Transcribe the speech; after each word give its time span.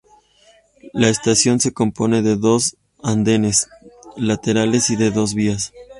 La 0.93 1.09
estación 1.09 1.59
se 1.59 1.73
compone 1.73 2.23
de 2.23 2.35
dos 2.35 2.75
andenes 3.03 3.69
laterales 4.17 4.89
y 4.89 4.95
de 4.95 5.11
dos 5.11 5.35
vías 5.35 5.71